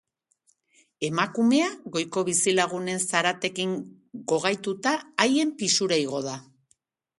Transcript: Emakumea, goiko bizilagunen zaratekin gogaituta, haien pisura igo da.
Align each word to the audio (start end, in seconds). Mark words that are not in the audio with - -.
Emakumea, 1.07 1.67
goiko 1.97 2.23
bizilagunen 2.29 3.05
zaratekin 3.05 3.77
gogaituta, 4.33 4.97
haien 5.27 5.55
pisura 5.63 6.03
igo 6.09 6.27
da. 6.31 6.37